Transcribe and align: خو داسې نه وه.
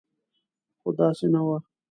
خو 0.81 0.89
داسې 0.99 1.25
نه 1.33 1.41
وه. 1.45 1.57